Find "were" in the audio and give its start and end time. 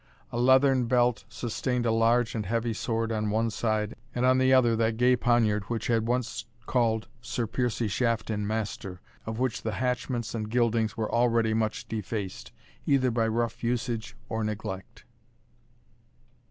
10.97-11.11